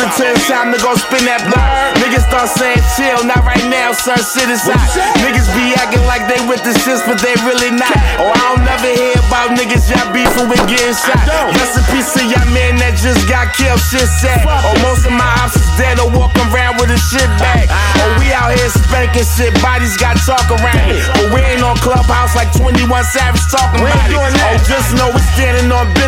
[0.09, 1.69] Follow in shooter to it's time to go spin that block.
[2.01, 4.79] Niggas start saying chill, not right now, son, shit is hot.
[5.21, 7.93] Niggas be acting like they with the shits, but they really not.
[8.17, 11.19] Oh, I don't never hear about niggas y'all beefing with getting shot.
[11.53, 14.45] Rest in peace to y'all man that just got killed, shit sad.
[14.47, 17.69] Oh, most of my ops is dead or walking around with a shit bag.
[17.69, 20.99] Oh, we out here spanking shit, bodies got talk around it.
[21.17, 24.18] But we ain't on Clubhouse like 21 Savage talking about it.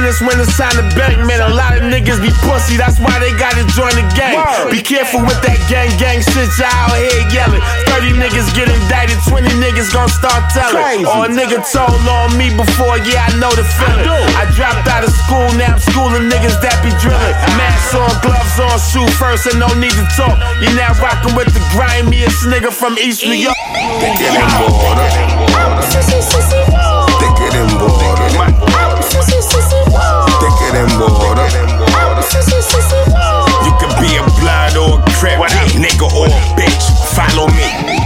[0.01, 1.41] Standing on business when it's time to bank, man.
[1.41, 4.37] A lot of niggas be pussy, that's why they gotta join the gang.
[4.71, 7.61] Be careful with that gang gang shit, y'all out here yelling.
[7.89, 10.81] 30 niggas get indicted, 20 niggas gon' start telling.
[10.81, 11.05] Crazy.
[11.05, 14.07] Or a nigga told on me before, yeah, I know the feeling.
[14.37, 17.35] I dropped out of school, now I'm schooling niggas that be drilling.
[17.57, 20.37] Mask on, gloves on, shoe first, and no need to talk.
[20.61, 23.57] You now rocking with the grimiest nigga from East New York.
[24.01, 26.60] Thicker than water.
[29.01, 31.47] Thicker than water.
[33.65, 34.99] You could be a blood or
[35.51, 36.85] a nigga or a bitch.
[37.15, 38.00] Follow me.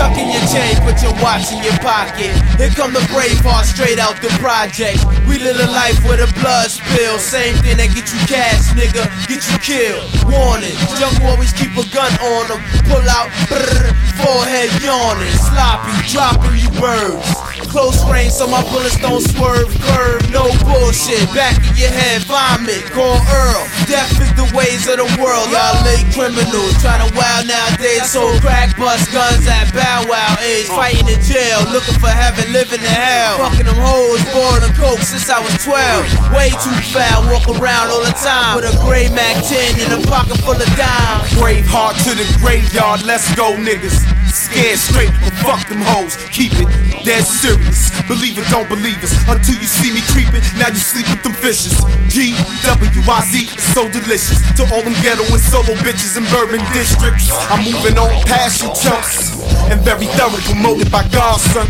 [0.00, 2.32] Tuck in your chain, put your watch in your pocket.
[2.56, 5.04] Here come the brave heart straight out the project.
[5.28, 7.20] We live a life with a blood spill.
[7.20, 10.08] Same thing that get you cash, nigga, get you killed.
[10.24, 12.64] Warning, jungle always keep a gun on them.
[12.88, 13.92] Pull out, brrr,
[14.24, 15.36] forehead yawning.
[15.36, 17.28] Sloppy, dropping you birds.
[17.68, 21.22] Close range so my bullets don't swerve, curve, no bullshit.
[21.36, 23.62] Back of your head, vomit, call Earl.
[23.86, 25.46] Death is the ways of the world.
[25.52, 28.10] Y'all late criminals trying to wild nowadays.
[28.10, 30.70] So crack bust guns at Bow Wow age.
[30.70, 33.38] Fighting in jail, looking for heaven, living in hell.
[33.38, 36.30] Fucking them hoes, born on coke since I was 12.
[36.30, 40.00] Way too foul, walk around all the time with a gray Mac 10 in a
[40.06, 41.34] pocket full of dimes.
[41.34, 43.98] Brave heart to the graveyard, let's go, niggas.
[44.30, 46.14] Scared straight, but fuck them hoes.
[46.30, 46.70] Keep it
[47.02, 47.90] dead serious.
[48.06, 49.10] Believe it, don't believe us.
[49.26, 51.74] Until you see me creeping, now you sleep with them fishes.
[52.06, 54.38] G W I Z is so delicious.
[54.54, 57.26] To all them ghetto and solo bitches in bourbon districts.
[57.50, 59.34] I'm moving on past you chumps.
[59.66, 61.66] And very thorough, promoted by God, son.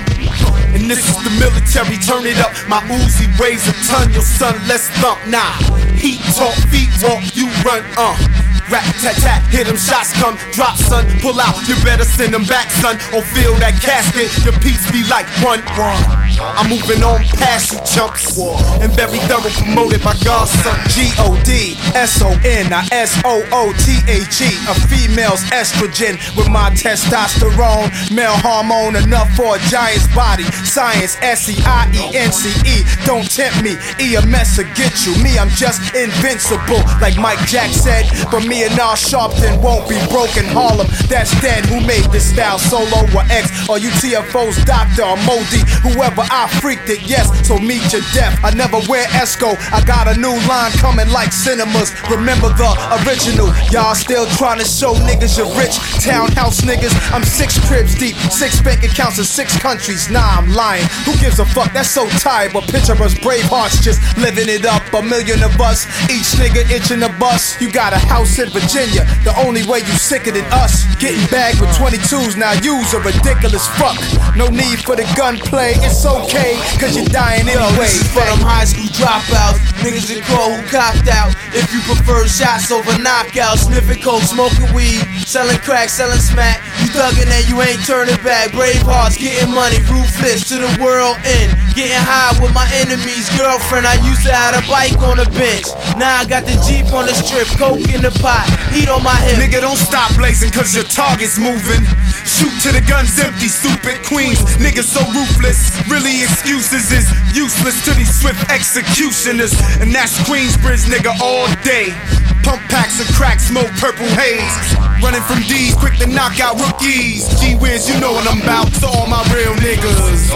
[0.74, 2.52] And this is the military, turn it up.
[2.68, 5.18] My Uzi weighs a ton, your son, let's thump.
[5.26, 5.52] Nah,
[5.96, 8.49] heat talk, feet walk, you run, uh.
[8.70, 12.44] Rat tat tat, hear them shots come, drop son, pull out, you better send them
[12.46, 15.98] back son, or feel that casket, your piece be like one, one.
[16.38, 18.38] I'm moving on past you chumps,
[18.78, 20.78] and very thorough promoted by God's son.
[20.94, 29.60] G-O-D, S-O-N, not S-O-O-T-H-E, a female's estrogen with my testosterone, male hormone enough for a
[29.66, 36.78] giant's body, science, S-E-I-E-N-C-E, don't tempt me, EMS will get you, me I'm just invincible,
[37.02, 40.44] like Mike Jack said, but me and Al Sharpton won't be broken.
[40.52, 45.16] Harlem, that's dead, who made this style, solo or X, or you TFO's doctor or
[45.24, 49.84] Modi, whoever I freaked it, yes, so meet your death, I never wear Esco, I
[49.84, 52.70] got a new line coming like cinemas, remember the
[53.06, 58.16] original, y'all still trying to show niggas you're rich, townhouse niggas, I'm six cribs deep,
[58.28, 62.08] six bank accounts in six countries, nah I'm lying, who gives a fuck, that's so
[62.20, 66.36] tired, but picture us brave hearts just living it up, a million of us, each
[66.36, 70.30] nigga itching a bus, you got a house in Virginia, the only way you sicker
[70.30, 73.96] than us, getting bagged with 22s, now you's a ridiculous fuck,
[74.36, 78.26] no need for the gunplay, it's okay, cause you're dying Yo, anyway, this is for
[78.26, 81.32] them high school dropouts, niggas in court who copped out.
[81.54, 86.89] If you prefer shots over knockouts, sniffing coke, smoking weed, selling crack, selling smack, you
[87.00, 88.52] thuggin' and you ain't turning back.
[88.52, 91.56] Brave hearts, getting money, ruthless to the world end.
[91.72, 93.88] Getting high with my enemies, girlfriend.
[93.88, 95.64] I used to have a bike on the bench.
[95.96, 99.16] Now I got the Jeep on the strip, coke in the pot, heat on my
[99.24, 99.40] hip.
[99.40, 101.80] Nigga, don't stop blazing cause your target's moving.
[102.28, 104.44] Shoot till the gun's empty, stupid queens.
[104.60, 105.72] Niggas so ruthless.
[105.88, 109.56] Really, excuses is useless to these swift executioners.
[109.80, 111.96] And that's Queensbridge, nigga, all day.
[112.42, 114.76] Pump packs and crack, smoke purple haze.
[115.02, 116.89] Running from D's, quick to knock out rookies.
[116.90, 118.66] G Wiz, you know what I'm about.
[118.80, 120.30] To all my real niggas.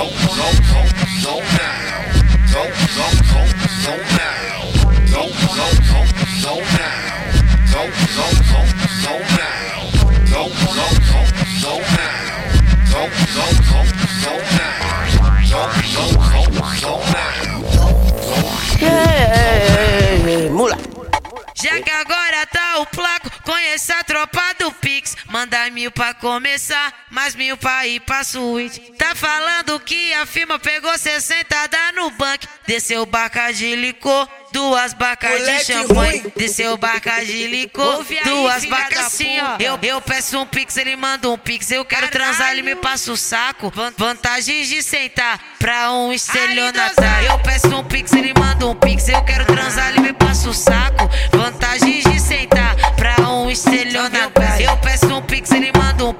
[25.45, 28.81] Manda mil pra começar, mais mil pra ir pra suíte.
[28.97, 32.47] Tá falando que a firma pegou 60 dá no banco.
[32.67, 36.33] Desceu barca de licor, duas barcas de champanhe.
[36.35, 39.57] Desceu barca de licor, duas barcas da assim, ó.
[39.61, 41.71] Eu, eu peço um pix, ele manda um pix.
[41.71, 43.71] Eu quero transar, ele me passa o saco.
[43.75, 47.29] Van- Vantagens de sentar pra um estelionatário.
[47.29, 49.07] Eu peço um pix, ele manda um pix.
[49.11, 51.07] Eu quero transar, ele me passa o saco.
[51.33, 54.73] Vantagens de sentar pra um estelionatário.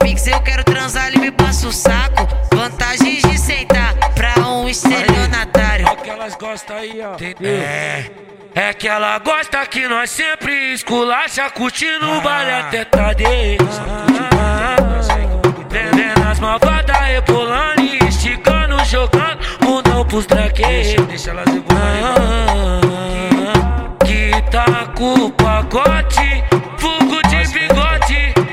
[0.05, 0.27] Pix.
[0.27, 2.29] Eu quero transar, ele me passa o saco.
[2.55, 5.89] Vantagens de sentar pra um estelionatário.
[5.89, 7.17] É que elas gostam aí, ó.
[7.43, 8.11] É.
[8.55, 13.25] É que ela gosta que nós sempre esculacha, curtindo o baile até tarde.
[15.69, 19.41] Vendendo as malvadas, rebolando e esticando, jogando
[19.91, 21.07] não pros traqueiros.
[21.07, 21.47] Deixa elas
[24.07, 26.45] Que tá com o pacote,
[26.79, 28.44] fugo de bigode.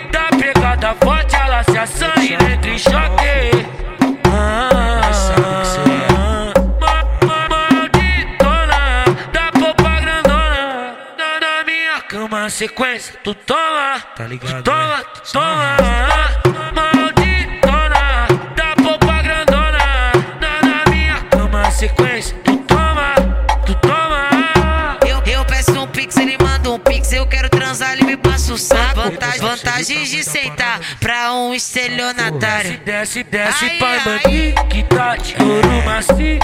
[0.52, 3.66] Da pegada forte, ela se assanha e entra em choque.
[7.50, 10.96] Malditona, da popa grandona.
[11.18, 14.02] Na, na minha cama, sequência, tu toma.
[14.16, 14.64] Tá ligado?
[14.64, 15.78] Toma, tu toma.
[16.76, 20.12] Malditona, da popa grandona.
[20.42, 23.16] Na, na minha cama, sequência, tu toma.
[23.66, 24.30] Tu toma.
[25.08, 27.14] Eu, eu peço um pix, ele manda um pix.
[27.14, 28.18] Eu quero transar, ele me
[28.52, 29.02] passa o saco.
[29.02, 32.80] Vantagem, vantagens de sentar pra um estelionatário.
[32.84, 36.40] Desce, desce, pai, bandido que tá de ouro macio.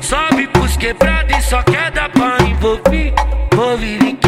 [0.00, 3.12] Sobe, pros quebrados e só quer dar pra envolver.
[3.52, 4.27] Envolver em quê?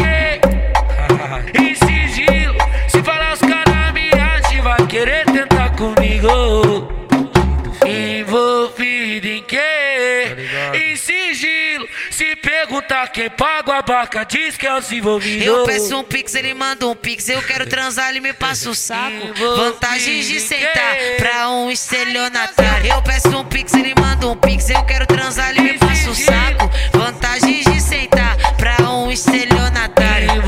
[13.21, 15.45] quem paga a barca, diz que é os envolvidos.
[15.45, 17.29] Eu peço um pix, ele manda um pix.
[17.29, 19.31] Eu quero transar, ele me passa o saco.
[19.55, 22.91] Vantagens de sentar pra um estelionatário.
[22.91, 24.71] Eu peço um pix, ele manda um pix.
[24.71, 26.67] Eu quero transar, ele me passa o saco.
[26.93, 30.41] Vantagens de sentar pra um estelionatário.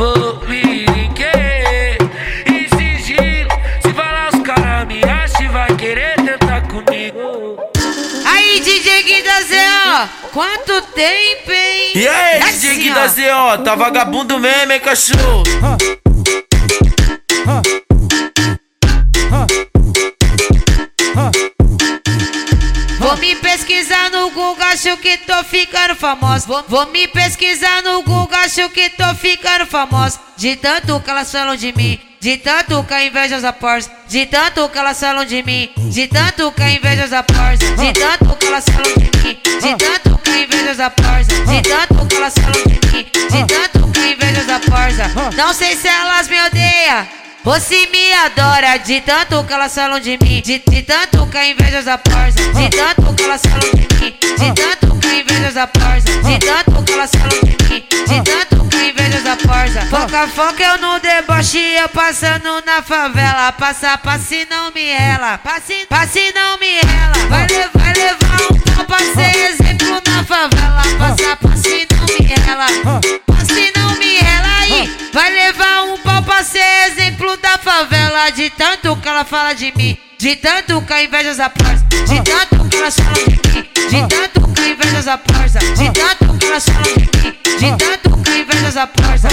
[9.94, 11.92] Ó, quanto tempo, hein?
[11.96, 12.94] E aí, Assim, DJ ó.
[12.96, 15.44] da ZO, tá vagabundo mesmo, hein, cachorro?
[23.00, 26.48] Vou me pesquisar no Google, acho que tô ficando famoso.
[26.48, 30.20] Vou, vou me pesquisar no Google, acho que tô ficando famoso.
[30.38, 33.92] De tanto que elas falam de mim, de tanto que a inveja os aporta.
[34.08, 37.66] De tanto que elas falam de mim, de tanto que a inveja os aporta.
[37.76, 41.36] De tanto que elas falam de mim, de tanto que a inveja os aporta.
[41.36, 45.36] De tanto que elas falam de mim, de tanto que a inveja os aporta.
[45.36, 47.23] Não sei se elas me odeiam.
[47.60, 51.48] Se me adora de tanto que elas falam de mim, de, de tanto que a
[51.48, 55.50] inveja os aporta, de tanto que elas falam de mim, de tanto que a inveja
[55.50, 59.26] os aporta, de tanto que elas falam de mim, de tanto que a inveja os
[59.26, 59.86] aporta.
[59.88, 65.86] Foca, foca eu no deboche, eu passando na favela, passa, passe não me rela, passe,
[65.90, 70.82] passe não me rela, vai, le- vai levar um pau pra ser exemplo na favela,
[70.98, 72.66] passa, passe não me rela,
[73.28, 74.44] passe não me rela.
[74.64, 76.13] Aí, vai levar um pau
[76.44, 80.92] pra ser exemplo da favela, de tanto que ela fala de mim, de tanto que
[80.94, 84.68] a inveja os aporta, de tanto que elas falam de mim, de tanto que a
[84.68, 88.68] inveja os aporta, de tanto que elas falam de mim, de tanto que a inveja
[88.68, 89.28] os aporta.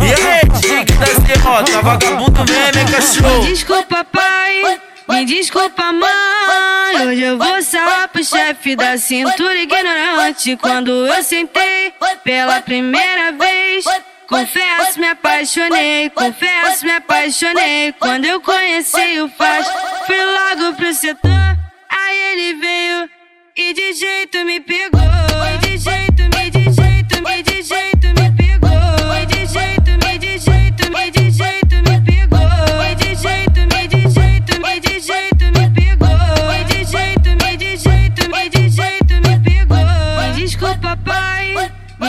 [0.00, 3.44] E aí, DJ da ZO, tá vagabundo mesmo, hein, cachorro?
[3.44, 4.80] Desculpa, pai.
[5.08, 7.06] Me desculpa, mãe.
[7.06, 10.56] Hoje eu vou salar pro chefe da cintura ignorante.
[10.56, 11.92] Quando eu sentei
[12.24, 13.84] pela primeira vez.
[14.26, 16.10] Confesso, me apaixonei.
[16.10, 17.92] Confesso, me apaixonei.
[17.92, 19.66] Quando eu conheci o Faz,
[20.06, 21.56] fui logo pro setor.
[21.88, 23.10] Aí ele veio
[23.56, 25.00] e de jeito me pegou.
[25.54, 27.95] E de jeito, me de jeito, me de jeito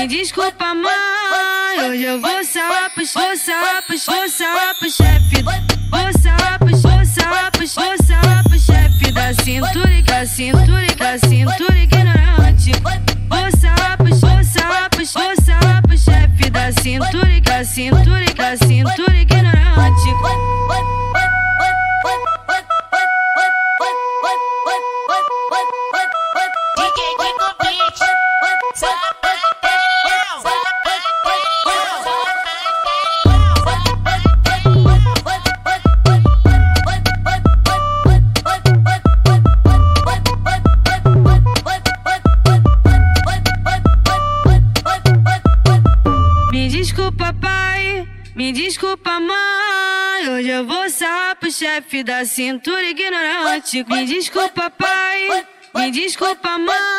[0.07, 1.89] desculpa, mãe.
[1.89, 5.43] Hoje eu vou sarrar pros, vou sapos, vou sarrar chefe.
[5.43, 9.11] Vou sapos, pros, vou sarrar pros, vou sarrar chefe.
[9.11, 12.71] Da cintura e da cintura e da cintura ignorante.
[13.27, 16.49] Vou sapos, pros, vou sarrar pros, vou sarrar chefe.
[16.49, 20.07] Da cintura e da cintura e da cintura ignorante.
[26.77, 29.56] DJ Diego Beat.
[46.51, 48.07] Me desculpa, pai.
[48.35, 50.29] Me desculpa, mãe.
[50.29, 53.83] Hoje eu vou sarrar pro chefe da cintura ignorante.
[53.89, 55.45] Me desculpa, pai.
[55.73, 56.96] Me desculpa, mãe.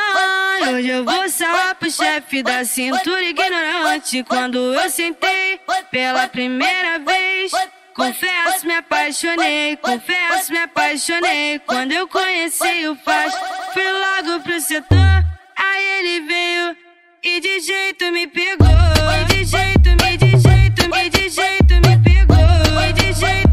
[0.61, 4.25] Hoje eu vou sarrar pro chefe da cintura ignorante.
[4.25, 7.53] Quando eu sentei pela primeira vez.
[7.95, 11.59] Confesso, me apaixonei, confesso, me apaixonei.
[11.67, 13.35] Quando eu conheci o Faz,
[13.73, 15.25] fui logo pro setor.
[15.57, 16.77] Aí ele veio
[17.25, 18.69] e de jeito me pegou.
[18.69, 22.83] E de jeito, me de jeito, me de jeito me pegou.
[22.89, 23.48] E de jeito,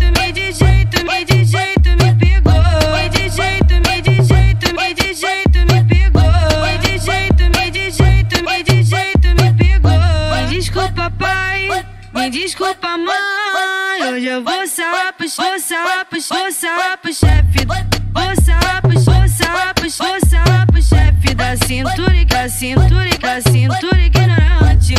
[12.26, 14.12] Me desculpa, mãe.
[14.12, 17.68] Hoje eu vou sarrar pro, vou sarrar pro, vou sarrar pro chefe.
[17.68, 23.42] Vou sarrar pro, vou sarrar pro, vou sarrar pro chefe da cintura, da cintura, da
[23.42, 24.96] cintura ignorante.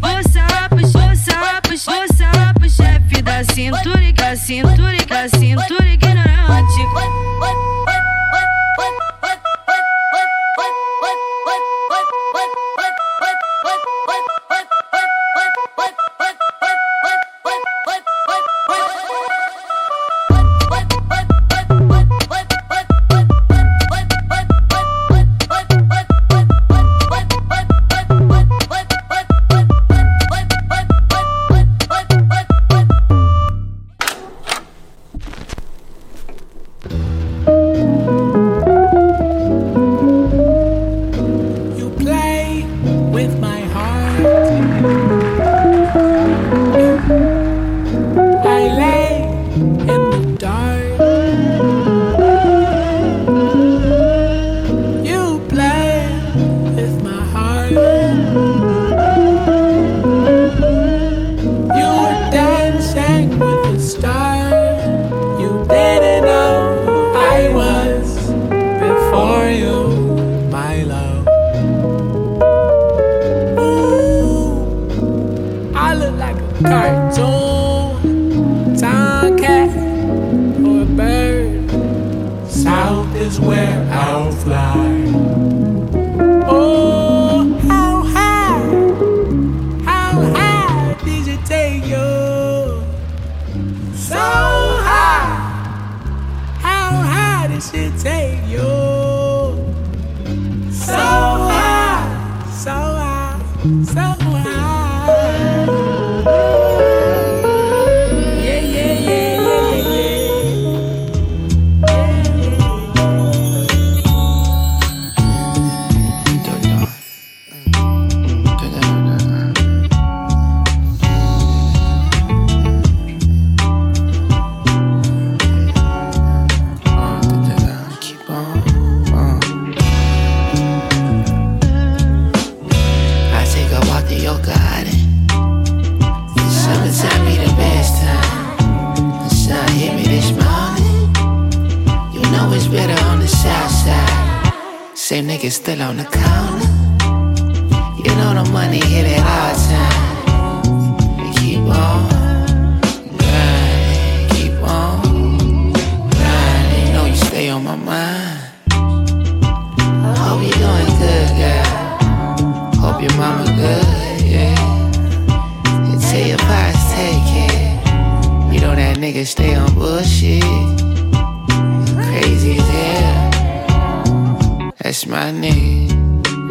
[0.00, 5.28] Vou sarrar pro, vou sarrar pro, vou sarrar pro chefe da cintura, da cintura, da
[5.28, 6.14] cintura ignorante.
[63.94, 64.23] Stars.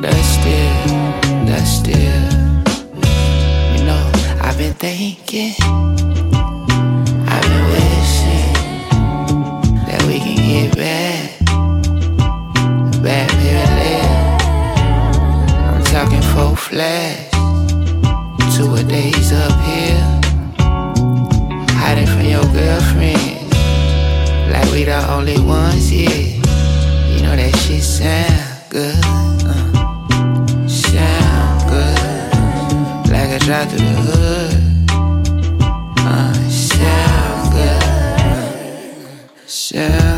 [0.03, 0.75] That's still,
[1.45, 1.95] that's still.
[3.73, 5.55] You know, I've been thinking.
[7.31, 8.53] I've been wishing
[9.87, 11.39] that we can get back.
[13.01, 13.95] Back, baby,
[15.71, 17.31] I'm talking full flash.
[18.57, 20.03] Two a days up here.
[21.79, 23.53] Hiding from your girlfriend.
[24.51, 26.41] Like we the only ones here.
[27.07, 29.32] You know that Uh, sound good.
[33.43, 34.55] drive through the hood.
[35.99, 39.49] Uh, shell good.
[39.49, 40.12] Shell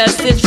[0.00, 0.37] Écoute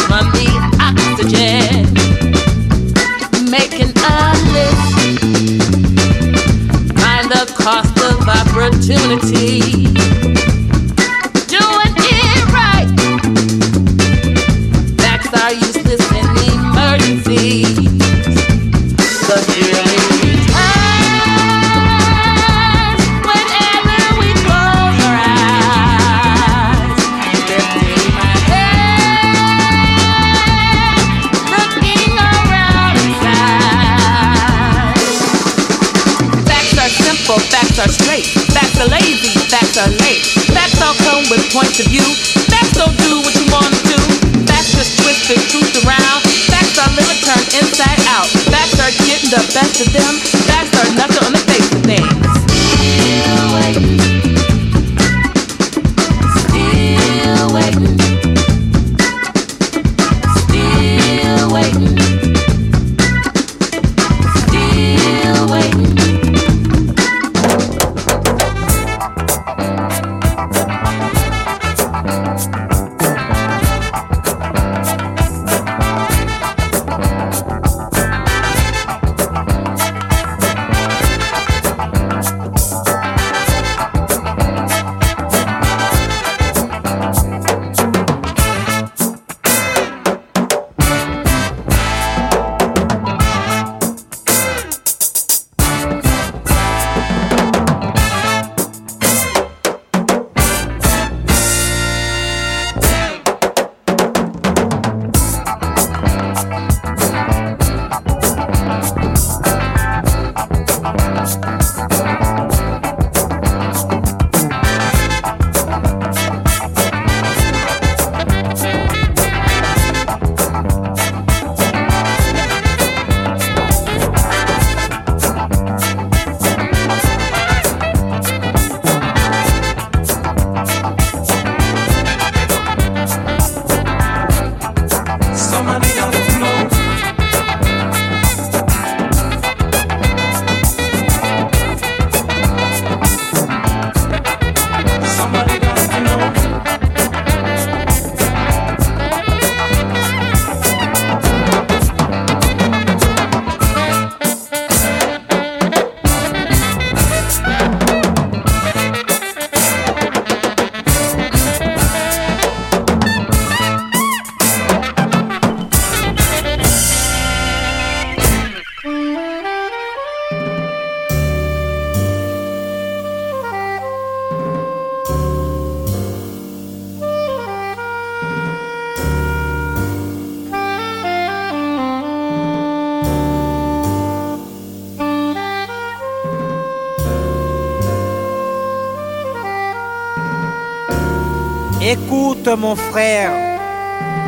[192.56, 193.32] mon frère,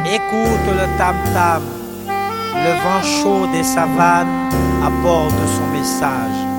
[0.06, 1.64] écoute le tam-tam.
[2.08, 4.50] Le vent chaud des savanes
[4.82, 6.53] apporte son message.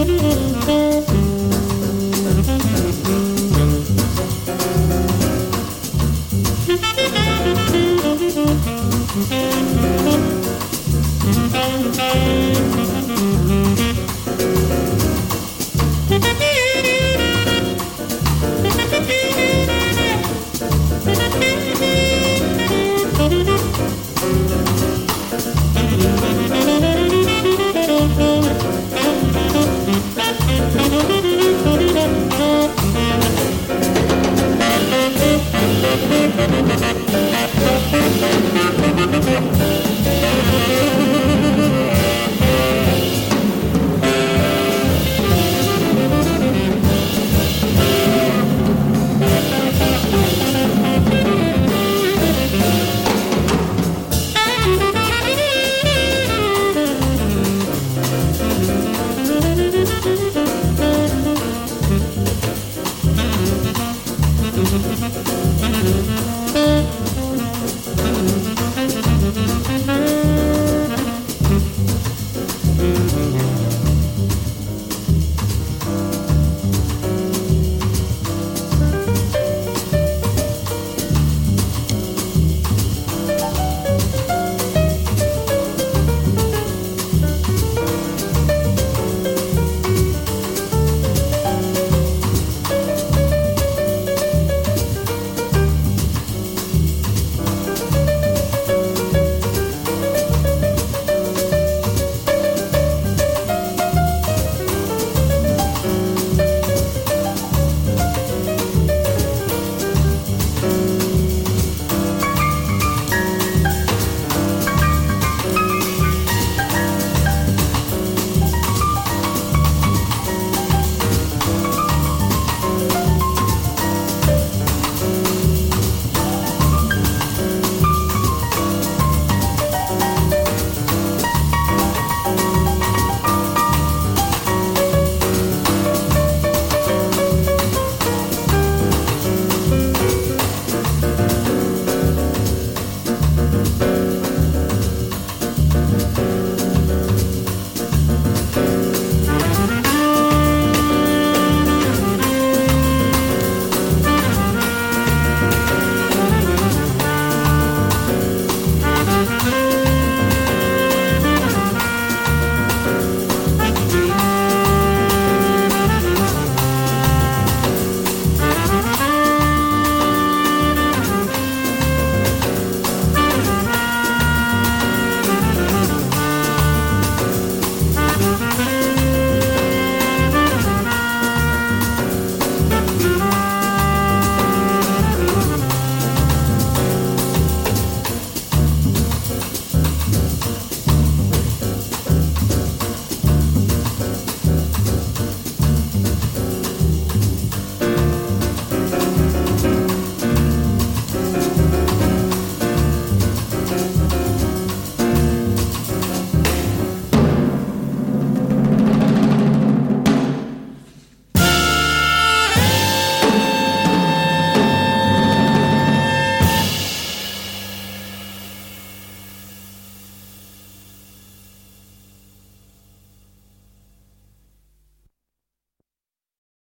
[0.00, 0.89] Música